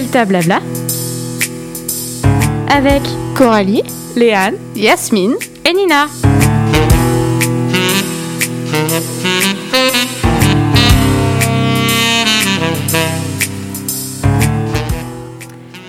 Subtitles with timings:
[0.00, 0.60] Delta Blabla
[2.70, 3.02] avec
[3.34, 3.82] Coralie,
[4.14, 5.34] Léane, Yasmine
[5.68, 6.06] et Nina.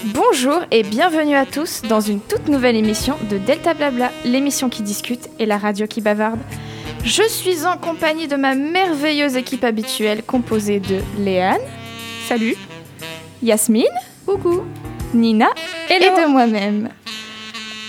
[0.05, 4.81] Bonjour et bienvenue à tous dans une toute nouvelle émission de Delta Blabla, l'émission qui
[4.81, 6.39] discute et la radio qui bavarde.
[7.03, 11.61] Je suis en compagnie de ma merveilleuse équipe habituelle composée de Léane,
[12.27, 12.55] salut,
[13.41, 13.85] Yasmine,
[14.25, 14.63] coucou,
[15.13, 15.47] Nina
[15.89, 16.89] et de moi-même.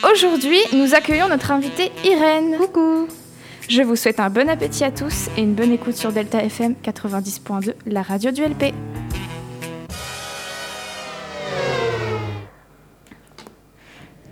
[0.08, 2.56] Aujourd'hui, nous accueillons notre invitée Irène.
[2.56, 3.08] Coucou.
[3.68, 6.76] Je vous souhaite un bon appétit à tous et une bonne écoute sur Delta FM
[6.84, 8.72] 90.2, la radio du LP.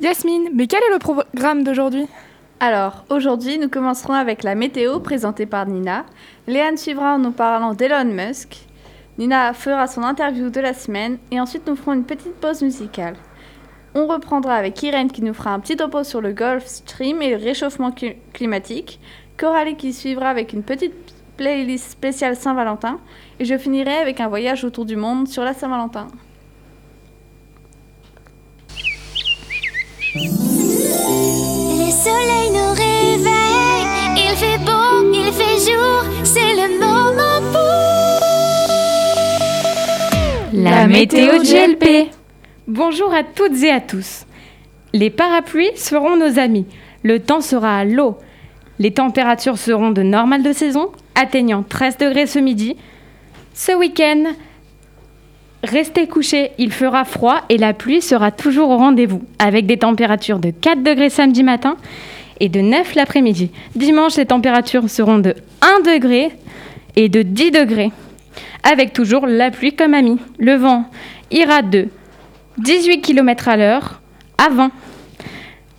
[0.00, 2.06] Yasmine, mais quel est le programme d'aujourd'hui?
[2.60, 6.06] Alors, aujourd'hui, nous commencerons avec la météo présentée par Nina.
[6.46, 8.67] Léane suivra en nous parlant d'Elon Musk.
[9.18, 13.16] Nina fera son interview de la semaine et ensuite nous ferons une petite pause musicale.
[13.96, 17.30] On reprendra avec Irène qui nous fera un petit topo sur le Gulf Stream et
[17.30, 17.92] le réchauffement
[18.32, 19.00] climatique.
[19.36, 20.94] Coralie qui suivra avec une petite
[21.36, 23.00] playlist spéciale Saint-Valentin.
[23.40, 26.06] Et je finirai avec un voyage autour du monde sur la Saint-Valentin.
[40.78, 42.08] La météo GLP.
[42.68, 44.26] Bonjour à toutes et à tous.
[44.92, 46.66] Les parapluies seront nos amis.
[47.02, 48.16] Le temps sera à l'eau.
[48.78, 52.76] Les températures seront de normales de saison, atteignant 13 degrés ce midi.
[53.54, 54.24] Ce week-end,
[55.64, 60.38] Restez couchés, il fera froid et la pluie sera toujours au rendez-vous, avec des températures
[60.38, 61.76] de 4 degrés samedi matin
[62.38, 63.50] et de 9 l'après-midi.
[63.74, 66.30] Dimanche, les températures seront de 1 degré
[66.94, 67.90] et de 10 degrés,
[68.62, 70.18] avec toujours la pluie comme ami.
[70.38, 70.84] Le vent
[71.30, 71.88] ira de
[72.58, 74.00] 18 km à l'heure
[74.36, 74.70] avant.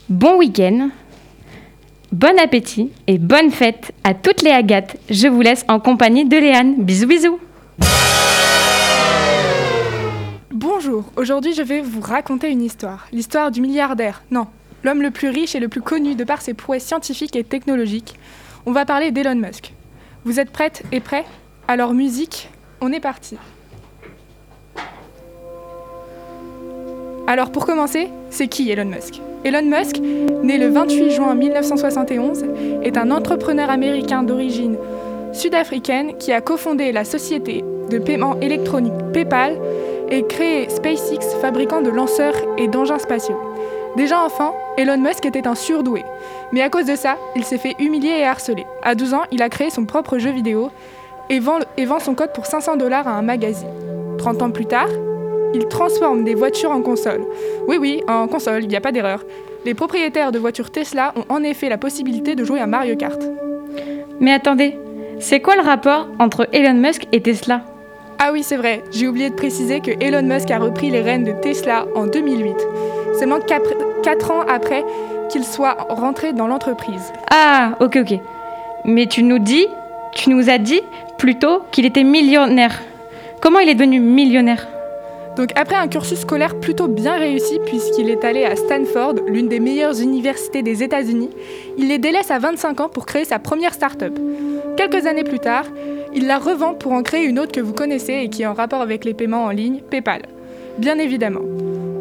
[0.09, 0.89] Bon week-end,
[2.11, 4.97] bon appétit et bonne fête à toutes les agates.
[5.09, 6.75] Je vous laisse en compagnie de Léane.
[6.83, 7.39] Bisous bisous
[10.51, 13.07] Bonjour, aujourd'hui je vais vous raconter une histoire.
[13.11, 14.47] L'histoire du milliardaire, non,
[14.83, 18.15] l'homme le plus riche et le plus connu de par ses prouesses scientifiques et technologiques.
[18.65, 19.73] On va parler d'Elon Musk.
[20.25, 21.25] Vous êtes prêtes et prêts
[21.67, 22.49] Alors musique,
[22.81, 23.37] on est parti.
[27.27, 29.21] Alors pour commencer, c'est qui Elon Musk?
[29.43, 32.45] Elon Musk, né le 28 juin 1971,
[32.83, 34.77] est un entrepreneur américain d'origine
[35.31, 39.57] sud-africaine qui a cofondé la société de paiement électronique PayPal
[40.09, 43.39] et créé SpaceX, fabricant de lanceurs et d'engins spatiaux.
[43.95, 46.03] Déjà enfant, Elon Musk était un surdoué.
[46.51, 48.65] Mais à cause de ça, il s'est fait humilier et harceler.
[48.83, 50.71] À 12 ans, il a créé son propre jeu vidéo
[51.29, 53.69] et vend, et vend son code pour 500 dollars à un magazine.
[54.17, 54.89] 30 ans plus tard,
[55.53, 57.23] il transforme des voitures en consoles.
[57.67, 59.23] Oui, oui, en console, il n'y a pas d'erreur.
[59.65, 63.21] Les propriétaires de voitures Tesla ont en effet la possibilité de jouer à Mario Kart.
[64.19, 64.77] Mais attendez,
[65.19, 67.61] c'est quoi le rapport entre Elon Musk et Tesla?
[68.19, 71.23] Ah oui, c'est vrai, j'ai oublié de préciser que Elon Musk a repris les rênes
[71.23, 72.55] de Tesla en 2008,
[73.17, 74.83] seulement 4 ans après
[75.29, 77.13] qu'il soit rentré dans l'entreprise.
[77.31, 78.19] Ah, ok, ok.
[78.83, 79.67] Mais tu nous dis,
[80.13, 80.81] tu nous as dit
[81.19, 82.81] plutôt qu'il était millionnaire.
[83.41, 84.67] Comment il est devenu millionnaire?
[85.35, 89.59] Donc après un cursus scolaire plutôt bien réussi puisqu'il est allé à Stanford, l'une des
[89.59, 91.29] meilleures universités des États-Unis,
[91.77, 94.17] il les délaisse à 25 ans pour créer sa première start-up.
[94.77, 95.65] Quelques années plus tard,
[96.15, 98.53] il la revend pour en créer une autre que vous connaissez et qui est en
[98.53, 100.21] rapport avec les paiements en ligne, PayPal.
[100.77, 101.41] Bien évidemment.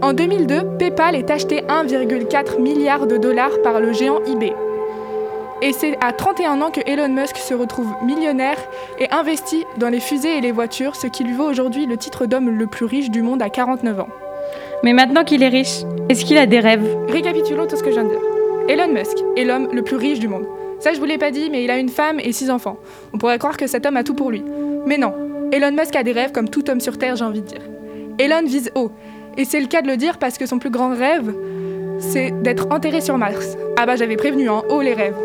[0.00, 4.52] En 2002, PayPal est acheté 1,4 milliard de dollars par le géant eBay.
[5.60, 8.56] Et c'est à 31 ans que Elon Musk se retrouve millionnaire
[9.00, 12.26] et investit dans les fusées et les voitures, ce qui lui vaut aujourd'hui le titre
[12.26, 14.08] d'homme le plus riche du monde à 49 ans.
[14.84, 16.86] Mais maintenant qu'il est riche, est-ce qu'il a des rêves?
[17.08, 18.20] Récapitulons tout ce que je viens de dire.
[18.68, 20.46] Elon Musk est l'homme le plus riche du monde.
[20.78, 22.76] Ça, je vous l'ai pas dit, mais il a une femme et six enfants.
[23.12, 24.44] On pourrait croire que cet homme a tout pour lui.
[24.86, 25.12] Mais non,
[25.50, 27.62] Elon Musk a des rêves comme tout homme sur Terre, j'ai envie de dire.
[28.20, 28.92] Elon vise haut.
[29.36, 31.34] Et c'est le cas de le dire parce que son plus grand rêve,
[31.98, 33.56] c'est d'être enterré sur Mars.
[33.76, 35.16] Ah bah j'avais prévenu, en hein, haut les rêves.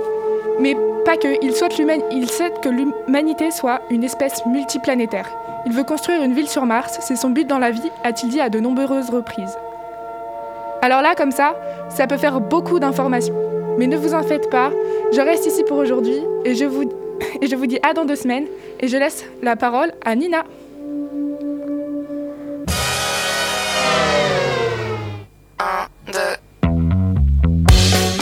[0.60, 1.74] Mais pas que, il souhaite,
[2.12, 5.30] il souhaite que l'humanité soit une espèce multiplanétaire.
[5.66, 8.40] Il veut construire une ville sur Mars, c'est son but dans la vie, a-t-il dit
[8.40, 9.58] à de nombreuses reprises.
[10.82, 11.56] Alors là, comme ça,
[11.90, 13.36] ça peut faire beaucoup d'informations.
[13.78, 14.72] Mais ne vous en faites pas,
[15.14, 16.84] je reste ici pour aujourd'hui et je vous,
[17.42, 18.46] et je vous dis à dans deux semaines
[18.80, 20.44] et je laisse la parole à Nina.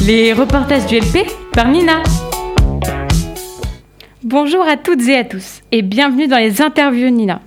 [0.05, 2.01] Les reportages du LP par Nina.
[4.23, 7.41] Bonjour à toutes et à tous et bienvenue dans les interviews Nina.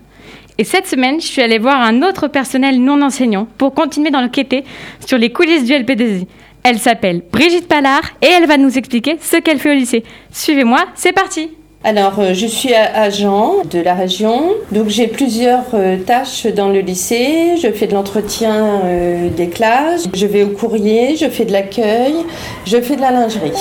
[0.58, 4.64] Et cette semaine, je suis allée voir un autre personnel non enseignant pour continuer d'enquêter
[5.04, 6.26] sur les coulisses du LP2I.
[6.62, 10.04] Elle s'appelle Brigitte Pallard et elle va nous expliquer ce qu'elle fait au lycée.
[10.30, 11.50] Suivez-moi, c'est parti
[11.86, 16.80] Alors, euh, je suis agent de la région, donc j'ai plusieurs euh, tâches dans le
[16.80, 17.58] lycée.
[17.58, 22.14] Je fais de l'entretien euh, des classes, je vais au courrier, je fais de l'accueil,
[22.64, 23.52] je fais de la lingerie.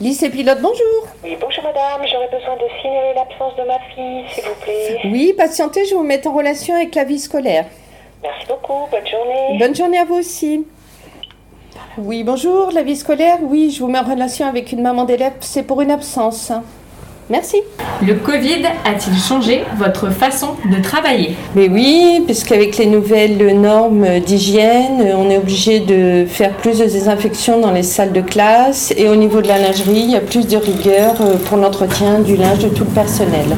[0.00, 1.06] Lycée pilote, bonjour.
[1.22, 5.00] Oui, bonjour madame, j'aurais besoin de signaler l'absence de ma fille, s'il vous plaît.
[5.04, 7.66] Oui, patientez, je vous mettre en relation avec la vie scolaire.
[8.24, 9.56] Merci beaucoup, bonne journée.
[9.56, 10.66] Bonne journée à vous aussi.
[11.96, 13.38] Oui, bonjour, la vie scolaire.
[13.40, 16.50] Oui, je vous mets en relation avec une maman d'élève, c'est pour une absence.
[17.30, 17.58] Merci.
[18.00, 21.36] Le Covid a-t-il changé votre façon de travailler?
[21.54, 27.60] Mais oui, puisqu'avec les nouvelles normes d'hygiène, on est obligé de faire plus de désinfection
[27.60, 30.46] dans les salles de classe et au niveau de la lingerie, il y a plus
[30.46, 33.56] de rigueur euh, pour l'entretien du linge de tout le personnel.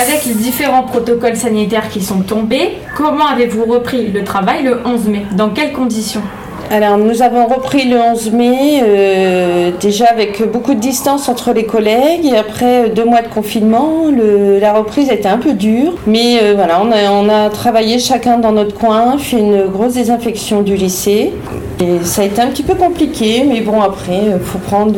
[0.00, 5.08] Avec les différents protocoles sanitaires qui sont tombés, comment avez-vous repris le travail le 11
[5.08, 5.26] mai?
[5.36, 6.22] Dans quelles conditions?
[6.70, 11.64] Alors, nous avons repris le 11 mai, euh, déjà avec beaucoup de distance entre les
[11.64, 15.94] collègues, après euh, deux mois de confinement, la reprise était un peu dure.
[16.06, 19.94] Mais euh, voilà, on a, on a travaillé chacun dans notre coin, fait une grosse
[19.94, 21.32] désinfection du lycée,
[21.80, 24.94] et ça a été un petit peu compliqué, mais bon, après, il faut prendre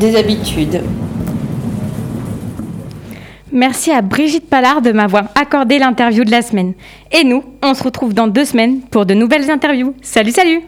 [0.00, 0.82] des habitudes.
[3.52, 6.74] Merci à Brigitte Pallard de m'avoir accordé l'interview de la semaine.
[7.10, 9.94] Et nous, on se retrouve dans deux semaines pour de nouvelles interviews.
[10.02, 10.62] Salut, salut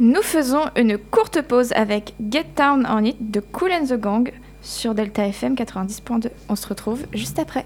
[0.00, 4.32] Nous faisons une courte pause avec Get Down on It de Cool and the Gang
[4.60, 6.30] sur Delta FM 90.2.
[6.48, 7.64] On se retrouve juste après.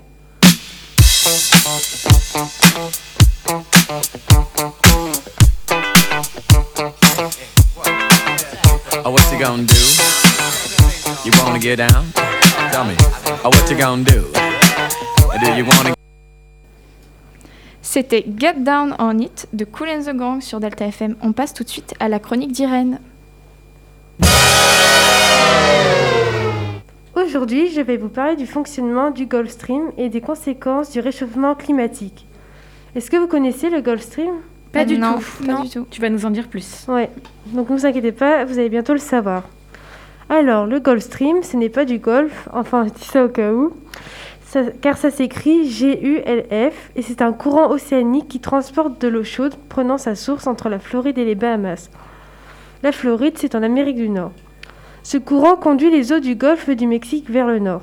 [9.06, 10.23] Oh, gonna do?
[11.24, 12.04] You wanna get down?
[12.70, 12.94] Tell me.
[13.44, 14.24] Oh, what you gonna do?
[15.40, 15.94] Do you wanna
[17.82, 21.16] C'était Get Down on It de Cool and the Gang sur Delta FM.
[21.22, 22.98] On passe tout de suite à la chronique d'Irène.
[27.14, 31.54] Aujourd'hui, je vais vous parler du fonctionnement du Gulf Stream et des conséquences du réchauffement
[31.54, 32.26] climatique.
[32.96, 34.30] Est-ce que vous connaissez le Gulf Stream?
[34.72, 35.44] Pas du non, tout.
[35.46, 35.60] Pas Non.
[35.62, 35.86] du tout.
[35.90, 36.84] Tu vas nous en dire plus.
[36.88, 37.10] Ouais,
[37.46, 39.44] donc ne vous inquiétez pas, vous allez bientôt le savoir.
[40.28, 43.52] Alors, le Gulf Stream, ce n'est pas du golf, enfin, je dis ça au cas
[43.52, 43.72] où,
[44.80, 49.98] car ça s'écrit G-U-L-F, et c'est un courant océanique qui transporte de l'eau chaude prenant
[49.98, 51.90] sa source entre la Floride et les Bahamas.
[52.82, 54.32] La Floride, c'est en Amérique du Nord.
[55.02, 57.82] Ce courant conduit les eaux du golfe du Mexique vers le nord.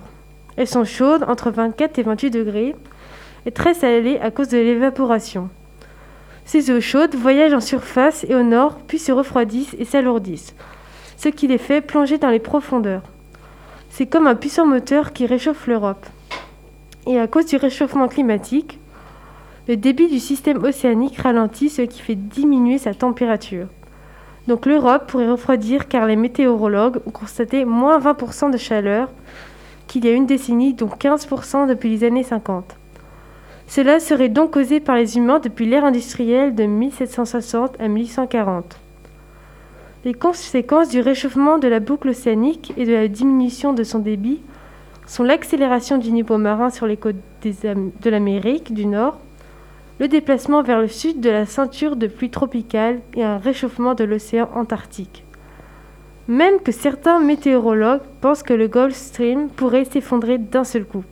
[0.55, 2.75] Elles sont chaudes, entre 24 et 28 degrés,
[3.45, 5.49] et très salées à cause de l'évaporation.
[6.45, 10.55] Ces eaux chaudes voyagent en surface et au nord, puis se refroidissent et s'alourdissent,
[11.21, 13.03] ce qui les fait plonger dans les profondeurs.
[13.91, 16.07] C'est comme un puissant moteur qui réchauffe l'Europe.
[17.05, 18.79] Et à cause du réchauffement climatique,
[19.67, 23.67] le débit du système océanique ralentit, ce qui fait diminuer sa température.
[24.47, 29.07] Donc l'Europe pourrait refroidir car les météorologues ont constaté moins 20% de chaleur
[29.85, 32.77] qu'il y a une décennie, dont 15% depuis les années 50.
[33.67, 38.80] Cela serait donc causé par les humains depuis l'ère industrielle de 1760 à 1840.
[40.03, 44.41] Les conséquences du réchauffement de la boucle océanique et de la diminution de son débit
[45.05, 49.19] sont l'accélération du niveau marin sur les côtes de l'Amérique du Nord,
[49.99, 54.03] le déplacement vers le sud de la ceinture de pluie tropicale et un réchauffement de
[54.03, 55.23] l'océan Antarctique.
[56.27, 61.03] Même que certains météorologues pensent que le Gulf Stream pourrait s'effondrer d'un seul coup.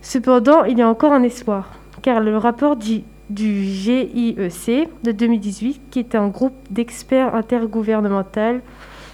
[0.00, 3.02] Cependant, il y a encore un espoir, car le rapport du,
[3.32, 8.60] du GIEC de 2018, qui est un groupe d'experts intergouvernemental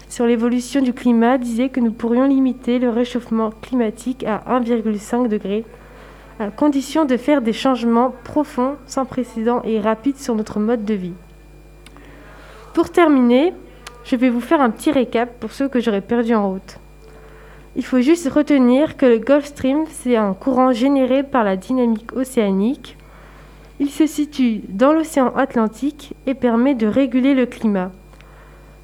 [0.09, 5.65] sur l'évolution du climat, disait que nous pourrions limiter le réchauffement climatique à 1,5 degré,
[6.41, 10.95] à condition de faire des changements profonds, sans précédent et rapides sur notre mode de
[10.95, 11.15] vie.
[12.75, 13.53] Pour terminer,
[14.05, 16.79] je vais vous faire un petit récap pour ceux que j'aurais perdus en route.
[17.77, 22.13] Il faut juste retenir que le Gulf Stream, c'est un courant généré par la dynamique
[22.13, 22.98] océanique.
[23.81, 27.93] Il se situe dans l'océan Atlantique et permet de réguler le climat.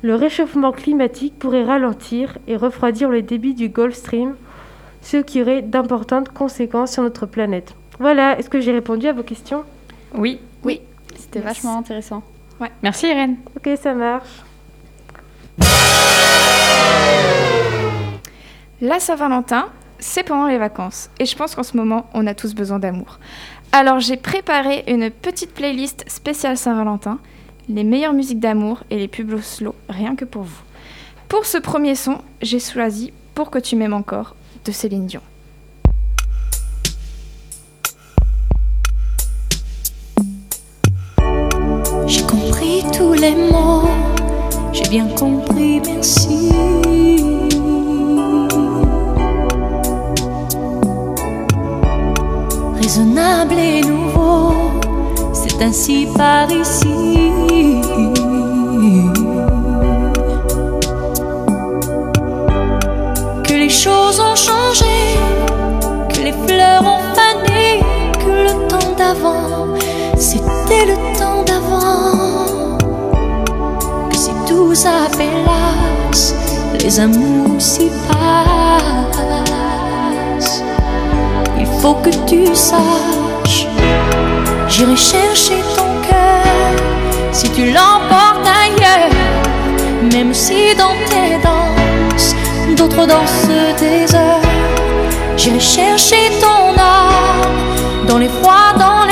[0.02, 4.36] Le réchauffement climatique pourrait ralentir et refroidir le débit du Gulf Stream,
[5.02, 7.74] ce qui aurait d'importantes conséquences sur notre planète.
[7.98, 9.64] Voilà, est-ce que j'ai répondu à vos questions?
[10.14, 10.40] Oui.
[11.16, 12.22] C'était vachement intéressant.
[12.82, 13.36] Merci Irène.
[13.56, 14.42] Ok, ça marche.
[18.80, 19.66] La Saint-Valentin,
[19.98, 21.10] c'est pendant les vacances.
[21.18, 23.18] Et je pense qu'en ce moment, on a tous besoin d'amour.
[23.76, 27.18] Alors j'ai préparé une petite playlist spéciale Saint-Valentin.
[27.68, 30.62] les meilleures musiques d'amour et les beaux slow, rien que pour vous.
[31.26, 35.22] Pour ce premier son, j'ai choisi Pour que tu m'aimes encore de Céline Dion.
[42.06, 43.88] J'ai compris tous les mots,
[44.72, 46.83] j'ai bien compris, merci.
[52.96, 54.52] Raisonnable et nouveau,
[55.32, 57.32] c'est ainsi par ici.
[63.42, 65.18] Que les choses ont changé,
[66.08, 67.82] que les fleurs ont fané,
[68.12, 69.74] que le temps d'avant,
[70.16, 72.78] c'était le temps d'avant.
[74.08, 76.32] Que si tout s'appelasse,
[76.80, 79.63] les amours s'y passent.
[81.84, 83.66] Faut que tu saches,
[84.68, 86.72] j'irai chercher ton cœur
[87.30, 89.12] si tu l'emportes ailleurs,
[90.10, 92.34] même si dans tes danses,
[92.74, 94.40] d'autres dansent des heures.
[95.36, 99.03] J'irai chercher ton âme dans les froids, dans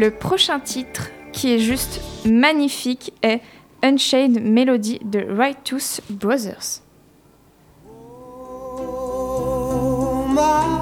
[0.00, 3.42] Le prochain titre, qui est juste magnifique, est
[3.82, 6.80] Unchained Melody de Righteous Brothers.
[10.32, 10.79] my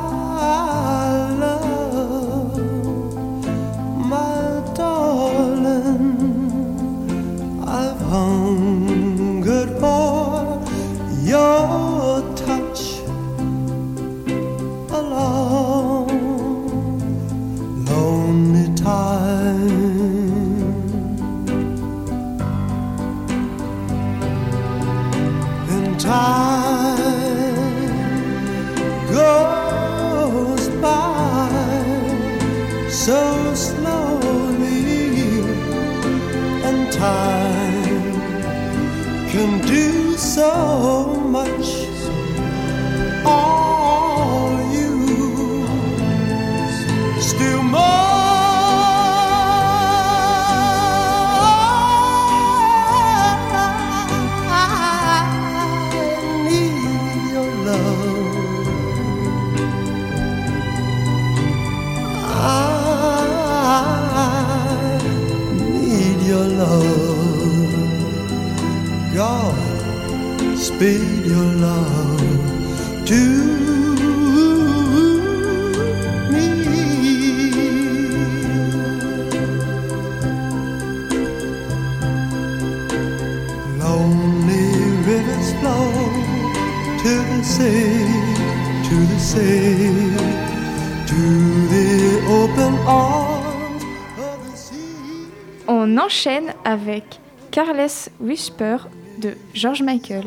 [95.68, 98.78] On enchaîne avec Careless Whisper
[99.18, 100.24] de George Michael.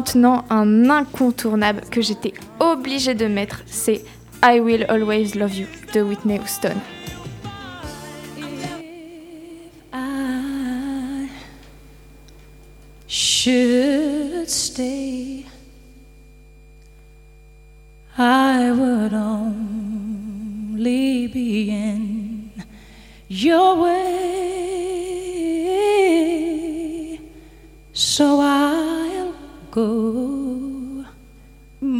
[0.00, 4.02] Maintenant un incontournable que j'étais obligée de mettre, c'est
[4.42, 6.76] I Will Always Love You de Whitney Houston.
[18.16, 20.46] I would only
[21.26, 22.50] be in
[23.28, 24.29] your way.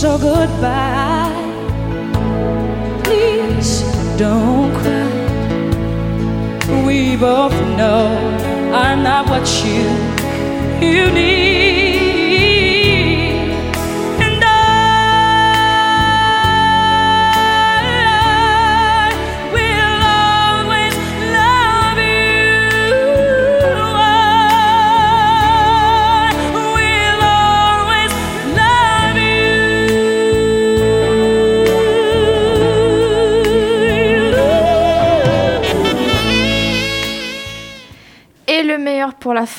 [0.00, 1.34] So goodbye.
[3.02, 3.82] Please
[4.16, 5.10] don't cry.
[6.86, 8.06] We both know
[8.72, 9.82] I'm not what you
[10.86, 11.87] you need.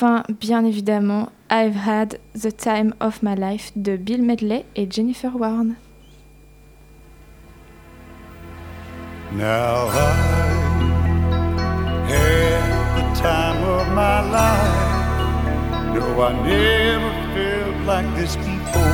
[0.00, 4.64] pour la fin, bien évidemment, I've Had the Time of My Life de Bill Medley
[4.76, 5.76] et Jennifer Warren.
[9.32, 10.12] Now I
[12.08, 14.88] had the time of my life.
[15.94, 18.84] No, I never felt like this before.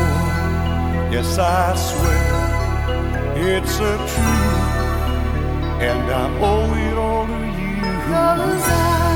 [1.10, 2.34] Yes, I swear
[3.36, 4.66] it's a truth,
[5.80, 7.82] and I owe it all to you.
[8.08, 9.15] Cause I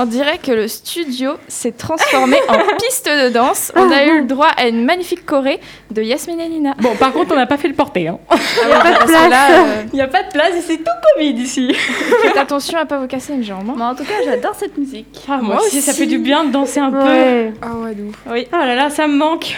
[0.00, 3.72] On dirait que le studio s'est transformé en piste de danse.
[3.74, 5.58] On a eu le droit à une magnifique choré
[5.90, 6.74] de Yasmine et Nina.
[6.80, 8.06] Bon, par contre, on n'a pas fait le porté.
[8.06, 8.18] Hein.
[8.62, 9.52] Il n'y a pas de place.
[9.92, 10.84] Il n'y a pas de place et c'est tout
[11.16, 11.74] Covid ici.
[12.22, 13.68] Faites attention à pas vous casser une jambe.
[13.70, 13.74] hein.
[13.76, 15.18] Mais en tout cas, j'adore cette musique.
[15.28, 17.52] Ah, moi, Moi aussi, ça fait du bien de danser un Ouais.
[17.60, 18.30] Ah ouais, d'où peu.
[18.32, 18.46] Oui.
[18.52, 19.56] Oh là là, ça me manque.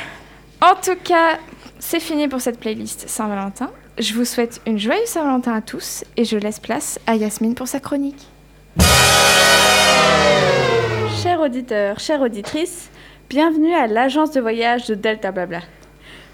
[0.63, 1.39] En tout cas,
[1.79, 3.69] c'est fini pour cette playlist Saint-Valentin.
[3.99, 7.69] Je vous souhaite une joyeuse Saint-Valentin à tous et je laisse place à Yasmine pour
[7.69, 8.27] sa chronique.
[11.23, 12.91] Chers auditeurs, chères auditrices,
[13.29, 15.61] bienvenue à l'agence de voyage de Delta Blabla.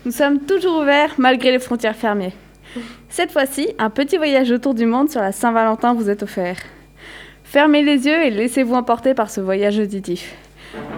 [0.04, 2.32] Nous sommes toujours ouverts malgré les frontières fermées.
[3.08, 6.56] Cette fois-ci, un petit voyage autour du monde sur la Saint-Valentin vous est offert.
[7.44, 10.34] Fermez les yeux et laissez-vous emporter par ce voyage auditif.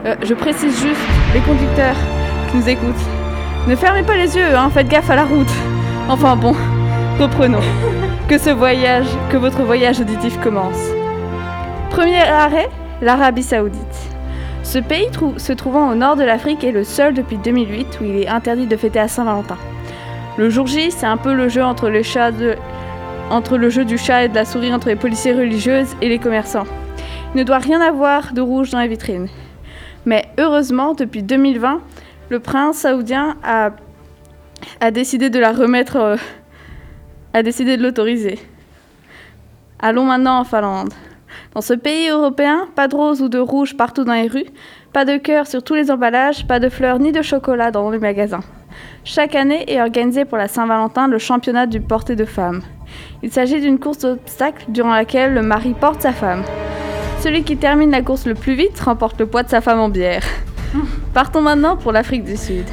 [0.05, 1.01] Euh, je précise juste,
[1.35, 1.96] les conducteurs
[2.51, 2.94] qui nous écoutent,
[3.68, 5.53] ne fermez pas les yeux, hein, faites gaffe à la route.
[6.09, 6.55] Enfin bon,
[7.20, 7.61] reprenons.
[8.29, 10.83] Que ce voyage, que votre voyage auditif commence.
[11.90, 12.68] Premier arrêt,
[13.00, 14.08] l'Arabie Saoudite.
[14.62, 15.08] Ce pays
[15.38, 18.66] se trouvant au nord de l'Afrique est le seul depuis 2008 où il est interdit
[18.66, 19.56] de fêter à Saint-Valentin.
[20.37, 22.56] Le jour J, c'est un peu le jeu entre, les chats de-
[23.30, 26.18] entre le jeu du chat et de la souris entre les policiers religieuses et les
[26.18, 26.66] commerçants.
[27.34, 29.28] Il ne doit rien avoir de rouge dans les vitrines.
[30.04, 31.80] Mais heureusement, depuis 2020,
[32.30, 33.70] le prince saoudien a,
[34.80, 36.16] a décidé de la remettre, euh,
[37.34, 38.38] a décidé de l'autoriser.
[39.78, 40.92] Allons maintenant en Finlande.
[41.58, 44.46] Dans ce pays européen, pas de rose ou de rouge partout dans les rues,
[44.92, 47.98] pas de cœur sur tous les emballages, pas de fleurs ni de chocolat dans les
[47.98, 48.44] magasins.
[49.02, 52.62] Chaque année est organisé pour la Saint-Valentin le championnat du porté de femmes.
[53.24, 56.44] Il s'agit d'une course d'obstacles durant laquelle le mari porte sa femme.
[57.22, 59.88] Celui qui termine la course le plus vite remporte le poids de sa femme en
[59.88, 60.22] bière.
[61.12, 62.66] Partons maintenant pour l'Afrique du Sud.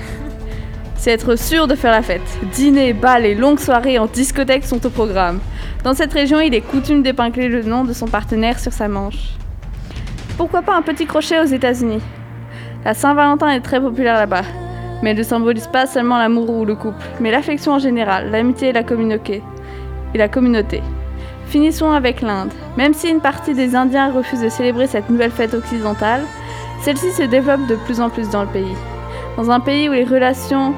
[0.97, 2.21] C'est être sûr de faire la fête.
[2.53, 5.39] Dîner, bal et longues soirées en discothèque sont au programme.
[5.83, 9.35] Dans cette région, il est coutume d'épingler le nom de son partenaire sur sa manche.
[10.37, 12.01] Pourquoi pas un petit crochet aux États-Unis?
[12.83, 14.43] La Saint-Valentin est très populaire là-bas,
[15.01, 18.69] mais elle ne symbolise pas seulement l'amour ou le couple, mais l'affection en général, l'amitié
[18.69, 19.43] et la communauté.
[20.13, 20.81] Et la communauté.
[21.47, 22.51] Finissons avec l'Inde.
[22.77, 26.21] Même si une partie des Indiens refuse de célébrer cette nouvelle fête occidentale,
[26.81, 28.75] celle-ci se développe de plus en plus dans le pays.
[29.37, 30.73] Dans un pays où les relations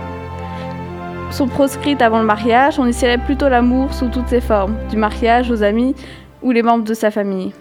[1.31, 4.97] sont proscrites avant le mariage, on y célèbre plutôt l'amour sous toutes ses formes, du
[4.97, 5.93] mariage aux amis
[6.41, 7.53] ou les membres de sa famille.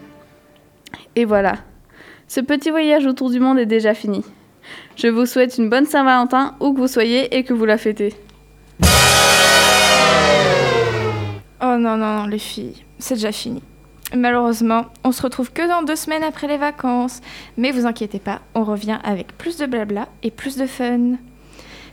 [1.15, 1.53] Et voilà,
[2.27, 4.25] ce petit voyage autour du monde est déjà fini.
[4.95, 8.15] Je vous souhaite une bonne Saint-Valentin où que vous soyez et que vous la fêtez.
[11.61, 13.61] Oh non, non, non, les filles, c'est déjà fini.
[14.15, 17.21] Malheureusement, on se retrouve que dans deux semaines après les vacances.
[17.57, 21.17] Mais vous inquiétez pas, on revient avec plus de blabla et plus de fun.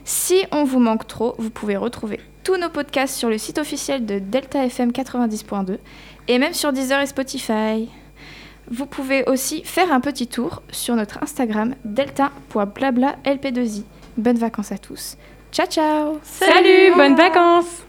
[0.05, 4.05] Si on vous manque trop, vous pouvez retrouver tous nos podcasts sur le site officiel
[4.05, 5.77] de Delta FM 90.2
[6.27, 7.89] et même sur Deezer et Spotify.
[8.69, 13.83] Vous pouvez aussi faire un petit tour sur notre Instagram delta.blablalp2i.
[14.17, 15.17] Bonnes vacances à tous.
[15.51, 17.83] Ciao ciao Salut, bonnes vacances